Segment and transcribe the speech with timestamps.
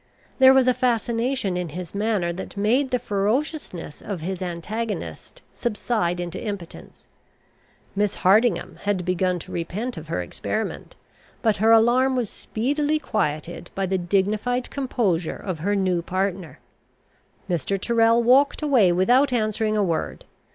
[0.39, 6.19] There was a fascination in his manner that made the ferociousness of his antagonist subside
[6.19, 7.07] into impotence.
[7.95, 10.95] Miss Hardingham had begun to repent of her experiment,
[11.43, 16.57] but her alarm was speedily quieted by the dignified composure of her new partner.
[17.47, 17.79] Mr.
[17.79, 20.25] Tyrrel walked away without answering a word.